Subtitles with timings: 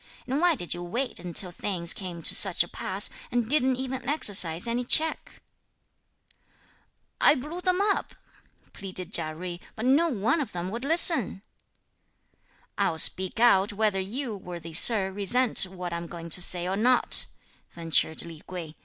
[0.25, 4.03] and why did you wait until things came to such a pass, and didn't even
[4.09, 5.43] exercise any check?"
[7.21, 8.15] "I blew them up,"
[8.73, 11.43] pleaded Chia Jui, "but not one of them would listen."
[12.79, 17.27] "I'll speak out, whether you, worthy sir, resent what I'm going to say or not,"
[17.69, 18.75] ventured Li Kuei.